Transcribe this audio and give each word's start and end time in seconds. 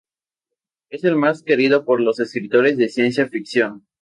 Es 0.89 1.03
el 1.03 1.15
más 1.15 1.43
querido 1.43 1.85
por 1.85 2.01
los 2.01 2.19
escritores 2.19 2.75
de 2.75 2.89
ciencia 2.89 3.27
ficción. 3.27 3.85